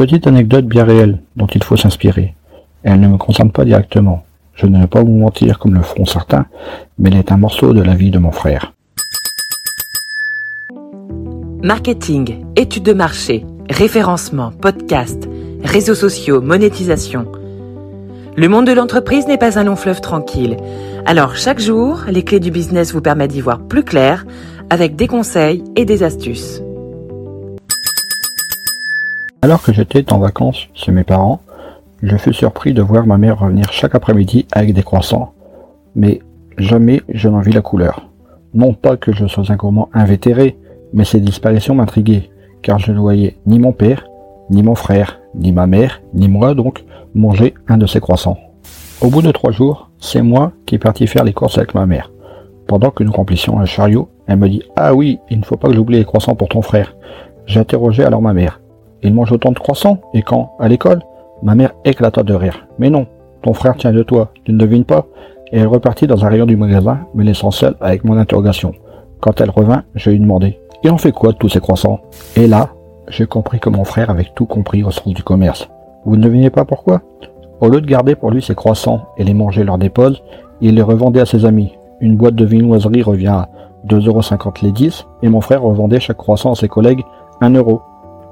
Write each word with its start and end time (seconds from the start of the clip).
Petite 0.00 0.26
anecdote 0.26 0.64
bien 0.64 0.84
réelle 0.84 1.18
dont 1.36 1.46
il 1.46 1.62
faut 1.62 1.76
s'inspirer. 1.76 2.32
Elle 2.84 3.00
ne 3.00 3.08
me 3.08 3.18
concerne 3.18 3.50
pas 3.50 3.66
directement. 3.66 4.24
Je 4.54 4.64
ne 4.64 4.80
vais 4.80 4.86
pas 4.86 5.02
vous 5.02 5.12
mentir 5.12 5.58
comme 5.58 5.74
le 5.74 5.82
feront 5.82 6.06
certains, 6.06 6.46
mais 6.98 7.10
elle 7.10 7.18
est 7.18 7.32
un 7.32 7.36
morceau 7.36 7.74
de 7.74 7.82
la 7.82 7.94
vie 7.94 8.10
de 8.10 8.18
mon 8.18 8.30
frère. 8.30 8.72
Marketing, 11.62 12.46
études 12.56 12.84
de 12.84 12.94
marché, 12.94 13.44
référencement, 13.68 14.52
podcast, 14.52 15.28
réseaux 15.62 15.94
sociaux, 15.94 16.40
monétisation. 16.40 17.30
Le 18.38 18.48
monde 18.48 18.68
de 18.68 18.72
l'entreprise 18.72 19.26
n'est 19.26 19.36
pas 19.36 19.58
un 19.58 19.64
long 19.64 19.76
fleuve 19.76 20.00
tranquille. 20.00 20.56
Alors 21.04 21.36
chaque 21.36 21.60
jour, 21.60 22.04
les 22.08 22.22
clés 22.22 22.40
du 22.40 22.50
business 22.50 22.94
vous 22.94 23.02
permettent 23.02 23.32
d'y 23.32 23.42
voir 23.42 23.58
plus 23.58 23.84
clair 23.84 24.24
avec 24.70 24.96
des 24.96 25.08
conseils 25.08 25.62
et 25.76 25.84
des 25.84 26.02
astuces. 26.02 26.62
Alors 29.42 29.62
que 29.62 29.72
j'étais 29.72 30.12
en 30.12 30.18
vacances 30.18 30.68
chez 30.74 30.92
mes 30.92 31.02
parents, 31.02 31.40
je 32.02 32.14
fus 32.18 32.34
surpris 32.34 32.74
de 32.74 32.82
voir 32.82 33.06
ma 33.06 33.16
mère 33.16 33.38
revenir 33.38 33.72
chaque 33.72 33.94
après-midi 33.94 34.46
avec 34.52 34.74
des 34.74 34.82
croissants, 34.82 35.32
mais 35.94 36.20
jamais 36.58 37.00
je 37.08 37.30
n'en 37.30 37.40
vis 37.40 37.52
la 37.52 37.62
couleur. 37.62 38.10
Non 38.52 38.74
pas 38.74 38.98
que 38.98 39.12
je 39.12 39.26
sois 39.26 39.50
un 39.50 39.56
gourmand 39.56 39.88
invétéré, 39.94 40.58
mais 40.92 41.04
ces 41.04 41.20
disparitions 41.20 41.74
m'intriguaient, 41.74 42.28
car 42.60 42.78
je 42.78 42.92
ne 42.92 42.98
voyais 42.98 43.38
ni 43.46 43.58
mon 43.58 43.72
père, 43.72 44.06
ni 44.50 44.62
mon 44.62 44.74
frère, 44.74 45.20
ni 45.34 45.52
ma 45.52 45.66
mère, 45.66 46.02
ni 46.12 46.28
moi 46.28 46.54
donc, 46.54 46.84
manger 47.14 47.54
un 47.66 47.78
de 47.78 47.86
ces 47.86 48.00
croissants. 48.00 48.36
Au 49.00 49.08
bout 49.08 49.22
de 49.22 49.32
trois 49.32 49.52
jours, 49.52 49.90
c'est 50.00 50.20
moi 50.20 50.52
qui 50.66 50.76
partis 50.76 51.06
faire 51.06 51.24
les 51.24 51.32
courses 51.32 51.56
avec 51.56 51.74
ma 51.74 51.86
mère. 51.86 52.10
Pendant 52.66 52.90
que 52.90 53.04
nous 53.04 53.12
remplissions 53.12 53.58
un 53.58 53.64
chariot, 53.64 54.10
elle 54.26 54.36
me 54.36 54.50
dit 54.50 54.62
Ah 54.76 54.94
oui, 54.94 55.18
il 55.30 55.38
ne 55.38 55.44
faut 55.44 55.56
pas 55.56 55.68
que 55.68 55.74
j'oublie 55.74 55.96
les 55.96 56.04
croissants 56.04 56.34
pour 56.34 56.48
ton 56.48 56.60
frère. 56.60 56.94
J'interrogeais 57.46 58.04
alors 58.04 58.20
ma 58.20 58.34
mère. 58.34 58.59
Il 59.02 59.14
mange 59.14 59.32
autant 59.32 59.52
de 59.52 59.58
croissants 59.58 59.98
Et 60.14 60.22
quand 60.22 60.52
À 60.58 60.68
l'école 60.68 61.00
Ma 61.42 61.54
mère 61.54 61.72
éclata 61.84 62.22
de 62.22 62.34
rire. 62.34 62.66
Mais 62.78 62.90
non, 62.90 63.06
ton 63.42 63.54
frère 63.54 63.76
tient 63.76 63.92
de 63.92 64.02
toi, 64.02 64.30
tu 64.44 64.52
ne 64.52 64.58
devines 64.58 64.84
pas 64.84 65.06
Et 65.52 65.58
elle 65.58 65.66
repartit 65.66 66.06
dans 66.06 66.24
un 66.24 66.28
rayon 66.28 66.46
du 66.46 66.56
magasin, 66.56 67.00
me 67.14 67.24
laissant 67.24 67.50
seule 67.50 67.76
avec 67.80 68.04
mon 68.04 68.16
interrogation. 68.16 68.72
Quand 69.20 69.40
elle 69.40 69.50
revint, 69.50 69.84
je 69.94 70.10
lui 70.10 70.20
demandai 70.20 70.60
Et 70.84 70.90
on 70.90 70.98
fait 70.98 71.12
quoi 71.12 71.32
de 71.32 71.38
tous 71.38 71.48
ces 71.48 71.60
croissants? 71.60 72.00
Et 72.36 72.46
là, 72.46 72.70
j'ai 73.08 73.26
compris 73.26 73.58
que 73.58 73.70
mon 73.70 73.84
frère 73.84 74.10
avait 74.10 74.28
tout 74.34 74.46
compris 74.46 74.84
au 74.84 74.90
sens 74.90 75.12
du 75.12 75.22
commerce. 75.22 75.68
Vous 76.04 76.16
ne 76.16 76.22
devinez 76.22 76.50
pas 76.50 76.64
pourquoi? 76.64 77.02
Au 77.60 77.68
lieu 77.68 77.80
de 77.80 77.86
garder 77.86 78.14
pour 78.14 78.30
lui 78.30 78.40
ses 78.40 78.54
croissants 78.54 79.06
et 79.18 79.24
les 79.24 79.34
manger 79.34 79.64
lors 79.64 79.76
des 79.76 79.90
il 80.62 80.74
les 80.74 80.82
revendait 80.82 81.20
à 81.20 81.26
ses 81.26 81.44
amis. 81.44 81.74
Une 82.00 82.16
boîte 82.16 82.34
de 82.34 82.44
vinoiserie 82.44 83.02
revient 83.02 83.28
à 83.28 83.48
2,50€ 83.86 84.62
les 84.62 84.72
10 84.72 85.06
et 85.22 85.28
mon 85.28 85.40
frère 85.40 85.62
revendait 85.62 86.00
chaque 86.00 86.16
croissant 86.16 86.52
à 86.52 86.54
ses 86.54 86.68
collègues 86.68 87.02
1 87.40 87.54
euro. 87.54 87.82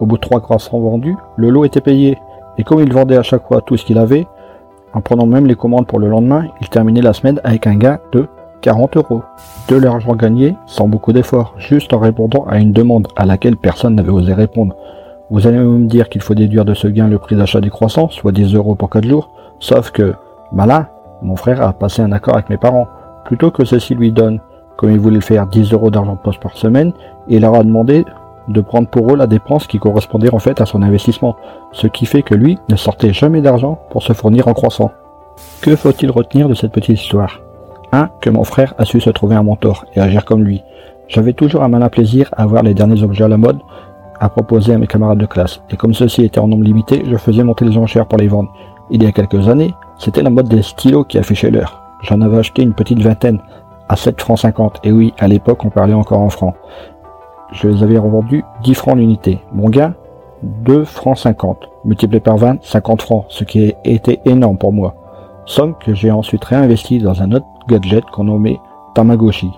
Au 0.00 0.06
bout 0.06 0.16
de 0.16 0.22
trois 0.22 0.40
croissants 0.40 0.78
vendus, 0.78 1.16
le 1.36 1.50
lot 1.50 1.64
était 1.64 1.80
payé. 1.80 2.18
Et 2.56 2.64
comme 2.64 2.80
il 2.80 2.92
vendait 2.92 3.16
à 3.16 3.22
chaque 3.22 3.46
fois 3.46 3.60
tout 3.60 3.76
ce 3.76 3.84
qu'il 3.84 3.98
avait, 3.98 4.26
en 4.92 5.00
prenant 5.00 5.26
même 5.26 5.46
les 5.46 5.54
commandes 5.54 5.86
pour 5.86 5.98
le 5.98 6.08
lendemain, 6.08 6.46
il 6.60 6.68
terminait 6.68 7.02
la 7.02 7.12
semaine 7.12 7.40
avec 7.44 7.66
un 7.66 7.76
gain 7.76 7.98
de 8.12 8.26
40 8.62 8.96
euros. 8.96 9.22
De 9.68 9.76
l'argent 9.76 10.14
gagné 10.14 10.56
sans 10.66 10.88
beaucoup 10.88 11.12
d'efforts, 11.12 11.54
juste 11.58 11.92
en 11.92 11.98
répondant 11.98 12.44
à 12.48 12.58
une 12.58 12.72
demande 12.72 13.08
à 13.16 13.26
laquelle 13.26 13.56
personne 13.56 13.94
n'avait 13.94 14.10
osé 14.10 14.32
répondre. 14.32 14.74
Vous 15.30 15.46
allez 15.46 15.58
me 15.58 15.86
dire 15.86 16.08
qu'il 16.08 16.22
faut 16.22 16.34
déduire 16.34 16.64
de 16.64 16.74
ce 16.74 16.88
gain 16.88 17.06
le 17.06 17.18
prix 17.18 17.36
d'achat 17.36 17.60
des 17.60 17.70
croissants, 17.70 18.08
soit 18.08 18.32
10 18.32 18.54
euros 18.54 18.74
pour 18.74 18.88
4 18.88 19.06
jours, 19.06 19.30
sauf 19.60 19.90
que, 19.90 20.14
malin, 20.52 20.86
mon 21.22 21.36
frère 21.36 21.60
a 21.60 21.72
passé 21.72 22.00
un 22.02 22.12
accord 22.12 22.34
avec 22.34 22.48
mes 22.48 22.56
parents. 22.56 22.86
Plutôt 23.26 23.50
que 23.50 23.64
ceci 23.64 23.94
lui 23.94 24.10
donne, 24.10 24.40
comme 24.76 24.90
il 24.90 24.98
voulait 24.98 25.20
faire 25.20 25.46
10 25.46 25.72
euros 25.72 25.90
d'argent 25.90 26.14
de 26.14 26.20
poche 26.20 26.40
par 26.40 26.56
semaine, 26.56 26.92
il 27.28 27.42
leur 27.42 27.54
a 27.54 27.62
demandé 27.62 28.04
de 28.48 28.60
prendre 28.60 28.88
pour 28.88 29.12
eux 29.12 29.16
la 29.16 29.26
dépense 29.26 29.66
qui 29.66 29.78
correspondait 29.78 30.32
en 30.32 30.38
fait 30.38 30.60
à 30.60 30.66
son 30.66 30.82
investissement, 30.82 31.36
ce 31.72 31.86
qui 31.86 32.06
fait 32.06 32.22
que 32.22 32.34
lui 32.34 32.58
ne 32.68 32.76
sortait 32.76 33.12
jamais 33.12 33.40
d'argent 33.40 33.78
pour 33.90 34.02
se 34.02 34.12
fournir 34.12 34.48
en 34.48 34.54
croissant. 34.54 34.90
Que 35.60 35.76
faut-il 35.76 36.10
retenir 36.10 36.48
de 36.48 36.54
cette 36.54 36.72
petite 36.72 37.00
histoire? 37.00 37.40
1. 37.92 38.10
Que 38.20 38.30
mon 38.30 38.44
frère 38.44 38.74
a 38.78 38.84
su 38.84 39.00
se 39.00 39.10
trouver 39.10 39.36
un 39.36 39.42
mentor 39.42 39.84
et 39.94 40.00
agir 40.00 40.24
comme 40.24 40.42
lui. 40.42 40.62
J'avais 41.08 41.32
toujours 41.32 41.62
un 41.62 41.68
malin 41.68 41.88
plaisir 41.88 42.28
à 42.36 42.46
voir 42.46 42.62
les 42.62 42.74
derniers 42.74 43.02
objets 43.02 43.24
à 43.24 43.28
la 43.28 43.38
mode 43.38 43.60
à 44.20 44.28
proposer 44.28 44.74
à 44.74 44.78
mes 44.78 44.86
camarades 44.86 45.18
de 45.18 45.26
classe, 45.26 45.60
et 45.70 45.76
comme 45.76 45.94
ceux-ci 45.94 46.24
étaient 46.24 46.40
en 46.40 46.48
nombre 46.48 46.64
limité, 46.64 47.04
je 47.08 47.16
faisais 47.16 47.44
monter 47.44 47.64
les 47.64 47.78
enchères 47.78 48.06
pour 48.06 48.18
les 48.18 48.28
vendre. 48.28 48.52
Il 48.90 49.02
y 49.02 49.06
a 49.06 49.12
quelques 49.12 49.48
années, 49.48 49.74
c'était 49.98 50.22
la 50.22 50.30
mode 50.30 50.48
des 50.48 50.62
stylos 50.62 51.04
qui 51.04 51.18
affichait 51.18 51.50
l'heure. 51.50 51.82
J'en 52.02 52.20
avais 52.20 52.38
acheté 52.38 52.62
une 52.62 52.74
petite 52.74 53.00
vingtaine, 53.00 53.40
à 53.88 53.96
7 53.96 54.20
francs 54.20 54.40
50, 54.40 54.80
et 54.84 54.92
oui, 54.92 55.14
à 55.18 55.28
l'époque 55.28 55.64
on 55.64 55.70
parlait 55.70 55.94
encore 55.94 56.20
en 56.20 56.30
francs. 56.30 56.54
Je 57.52 57.68
les 57.68 57.82
avais 57.82 57.98
revendus 57.98 58.44
10 58.62 58.74
francs 58.74 58.96
l'unité. 58.96 59.40
Mon 59.52 59.68
gain 59.70 59.94
2 60.42 60.84
francs 60.84 61.18
50, 61.18 61.68
multiplié 61.84 62.20
par 62.20 62.36
20, 62.36 62.62
50 62.62 63.02
francs, 63.02 63.24
ce 63.28 63.44
qui 63.44 63.74
était 63.84 64.20
énorme 64.24 64.58
pour 64.58 64.72
moi. 64.72 64.94
Somme 65.46 65.74
que 65.78 65.94
j'ai 65.94 66.10
ensuite 66.10 66.44
réinvesti 66.44 66.98
dans 66.98 67.22
un 67.22 67.32
autre 67.32 67.46
gadget 67.68 68.04
qu'on 68.04 68.24
nommait 68.24 68.60
Tamagotchi, 68.94 69.50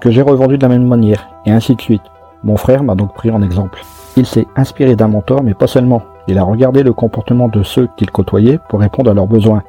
que 0.00 0.10
j'ai 0.10 0.22
revendu 0.22 0.56
de 0.56 0.62
la 0.62 0.68
même 0.68 0.86
manière, 0.86 1.28
et 1.44 1.50
ainsi 1.50 1.74
de 1.74 1.80
suite. 1.80 2.02
Mon 2.44 2.56
frère 2.56 2.82
m'a 2.82 2.94
donc 2.94 3.12
pris 3.12 3.30
en 3.30 3.42
exemple. 3.42 3.80
Il 4.16 4.26
s'est 4.26 4.46
inspiré 4.56 4.96
d'un 4.96 5.08
mentor, 5.08 5.42
mais 5.42 5.54
pas 5.54 5.66
seulement. 5.66 6.02
Il 6.28 6.38
a 6.38 6.44
regardé 6.44 6.82
le 6.82 6.92
comportement 6.92 7.48
de 7.48 7.62
ceux 7.62 7.88
qu'il 7.96 8.10
côtoyait 8.10 8.58
pour 8.68 8.80
répondre 8.80 9.10
à 9.10 9.14
leurs 9.14 9.26
besoins. 9.26 9.62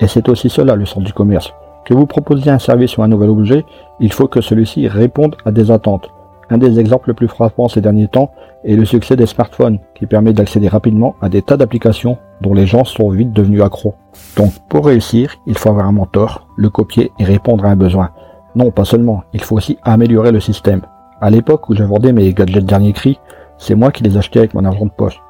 Et 0.00 0.06
c'est 0.06 0.28
aussi 0.28 0.48
cela 0.48 0.76
le 0.76 0.86
sens 0.86 1.02
du 1.02 1.12
commerce. 1.12 1.52
Que 1.84 1.94
vous 1.94 2.06
proposiez 2.06 2.50
un 2.50 2.58
service 2.58 2.96
ou 2.96 3.02
un 3.02 3.08
nouvel 3.08 3.30
objet, 3.30 3.64
il 4.00 4.12
faut 4.12 4.28
que 4.28 4.40
celui-ci 4.40 4.88
réponde 4.88 5.36
à 5.44 5.52
des 5.52 5.70
attentes. 5.70 6.10
Un 6.48 6.58
des 6.58 6.78
exemples 6.78 7.10
les 7.10 7.14
plus 7.14 7.28
frappants 7.28 7.68
ces 7.68 7.80
derniers 7.80 8.08
temps 8.08 8.30
est 8.64 8.76
le 8.76 8.84
succès 8.84 9.16
des 9.16 9.26
smartphones, 9.26 9.78
qui 9.94 10.06
permet 10.06 10.32
d'accéder 10.32 10.68
rapidement 10.68 11.16
à 11.20 11.28
des 11.28 11.42
tas 11.42 11.56
d'applications 11.56 12.18
dont 12.40 12.54
les 12.54 12.66
gens 12.66 12.84
sont 12.84 13.08
vite 13.10 13.32
devenus 13.32 13.62
accros. 13.62 13.94
Donc 14.36 14.52
pour 14.68 14.86
réussir, 14.86 15.34
il 15.46 15.58
faut 15.58 15.70
avoir 15.70 15.86
un 15.86 15.92
mentor, 15.92 16.46
le 16.56 16.70
copier 16.70 17.10
et 17.18 17.24
répondre 17.24 17.64
à 17.64 17.68
un 17.68 17.76
besoin. 17.76 18.10
Non, 18.54 18.70
pas 18.70 18.84
seulement, 18.84 19.24
il 19.32 19.42
faut 19.42 19.56
aussi 19.56 19.78
améliorer 19.82 20.32
le 20.32 20.40
système. 20.40 20.82
À 21.20 21.30
l'époque 21.30 21.68
où 21.68 21.74
je 21.74 21.82
mes 21.82 22.32
gadgets 22.32 22.64
dernier 22.64 22.92
cri, 22.92 23.18
c'est 23.58 23.74
moi 23.74 23.90
qui 23.90 24.02
les 24.02 24.16
achetais 24.16 24.40
avec 24.40 24.54
mon 24.54 24.64
argent 24.64 24.86
de 24.86 24.90
poche. 24.90 25.20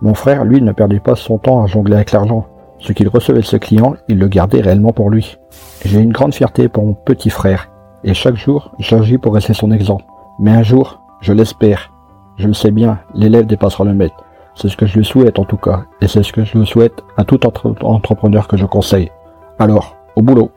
Mon 0.00 0.14
frère, 0.14 0.44
lui, 0.44 0.62
ne 0.62 0.72
perdait 0.72 1.00
pas 1.00 1.14
son 1.14 1.38
temps 1.38 1.62
à 1.62 1.66
jongler 1.66 1.96
avec 1.96 2.12
l'argent. 2.12 2.46
Ce 2.78 2.92
qu'il 2.92 3.08
recevait 3.08 3.40
de 3.40 3.44
ce 3.44 3.56
client, 3.56 3.94
il 4.08 4.18
le 4.18 4.28
gardait 4.28 4.60
réellement 4.60 4.92
pour 4.92 5.10
lui. 5.10 5.38
J'ai 5.84 6.00
une 6.00 6.12
grande 6.12 6.34
fierté 6.34 6.68
pour 6.68 6.84
mon 6.84 6.94
petit 6.94 7.30
frère, 7.30 7.68
et 8.02 8.14
chaque 8.14 8.36
jour, 8.36 8.72
j'agis 8.78 9.18
pour 9.18 9.34
rester 9.34 9.54
son 9.54 9.70
exemple. 9.70 10.04
Mais 10.42 10.50
un 10.50 10.64
jour, 10.64 11.00
je 11.20 11.32
l'espère, 11.32 11.92
je 12.36 12.48
le 12.48 12.52
sais 12.52 12.72
bien, 12.72 12.98
l'élève 13.14 13.46
dépassera 13.46 13.84
le 13.84 13.94
maître. 13.94 14.24
C'est 14.56 14.68
ce 14.68 14.76
que 14.76 14.86
je 14.86 14.98
lui 14.98 15.04
souhaite 15.04 15.38
en 15.38 15.44
tout 15.44 15.56
cas, 15.56 15.84
et 16.00 16.08
c'est 16.08 16.24
ce 16.24 16.32
que 16.32 16.44
je 16.44 16.58
le 16.58 16.64
souhaite 16.64 16.94
à 17.16 17.22
tout 17.22 17.38
entrepreneur 17.46 18.48
que 18.48 18.56
je 18.56 18.66
conseille. 18.66 19.08
Alors, 19.60 19.96
au 20.16 20.22
boulot. 20.22 20.50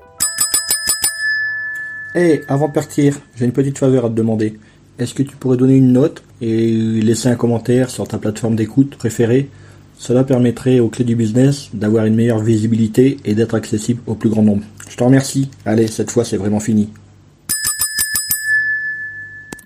Hé, 2.15 2.41
avant 2.47 2.67
de 2.67 2.73
partir, 2.73 3.19
j'ai 3.35 3.45
une 3.45 3.51
petite 3.51 3.77
faveur 3.77 4.05
à 4.05 4.09
te 4.09 4.15
demander. 4.15 4.57
Est-ce 4.97 5.13
que 5.13 5.21
tu 5.21 5.35
pourrais 5.35 5.57
donner 5.57 5.75
une 5.75 5.93
note 5.93 6.23
et 6.41 6.71
laisser 7.03 7.29
un 7.29 7.35
commentaire 7.35 7.91
sur 7.91 8.07
ta 8.07 8.17
plateforme 8.17 8.55
d'écoute 8.55 8.95
préférée? 8.95 9.51
Cela 9.99 10.23
permettrait 10.23 10.79
aux 10.79 10.89
clés 10.89 11.05
du 11.05 11.15
business 11.15 11.69
d'avoir 11.75 12.05
une 12.05 12.15
meilleure 12.15 12.39
visibilité 12.39 13.17
et 13.23 13.35
d'être 13.35 13.53
accessible 13.53 14.01
au 14.07 14.15
plus 14.15 14.29
grand 14.29 14.41
nombre. 14.41 14.63
Je 14.89 14.97
te 14.97 15.03
remercie. 15.03 15.51
Allez, 15.63 15.85
cette 15.85 16.09
fois 16.09 16.25
c'est 16.25 16.37
vraiment 16.37 16.59
fini. 16.59 16.89